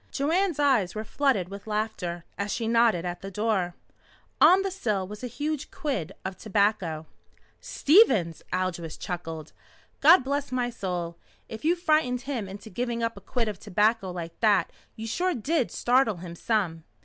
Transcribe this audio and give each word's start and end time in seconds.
Joanne's 0.11 0.57
eyes 0.57 0.95
were 0.95 1.03
flooded 1.03 1.49
with 1.49 1.67
laughter 1.67 2.25
as 2.35 2.51
she 2.51 2.67
nodded 2.67 3.05
at 3.05 3.21
the 3.21 3.29
door. 3.29 3.75
On 4.41 4.63
the 4.63 4.71
sill 4.71 5.07
was 5.07 5.23
a 5.23 5.27
huge 5.27 5.69
quid 5.69 6.11
of 6.25 6.35
tobacco. 6.39 7.05
"Stevens!" 7.59 8.41
Aldous 8.51 8.97
chuckled. 8.97 9.53
"God 9.99 10.23
bless 10.23 10.51
my 10.51 10.71
soul, 10.71 11.19
if 11.47 11.63
you 11.63 11.75
frightened 11.75 12.21
him 12.21 12.47
into 12.49 12.71
giving 12.71 13.03
up 13.03 13.15
a 13.15 13.21
quid 13.21 13.47
of 13.47 13.59
tobacco 13.59 14.09
like 14.09 14.39
that 14.39 14.71
you 14.95 15.05
sure 15.05 15.35
did 15.35 15.69
startle 15.69 16.17
him 16.17 16.33
some!" 16.35 16.83